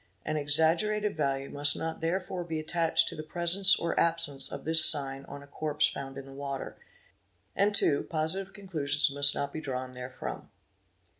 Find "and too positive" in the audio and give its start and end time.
7.55-8.51